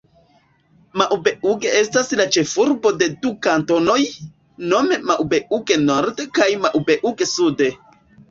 [1.01, 3.99] Maubeuge estas la ĉefurbo de du kantonoj,
[4.73, 7.63] nome Maubeuge-Nord kaj Maubeuge-Sud.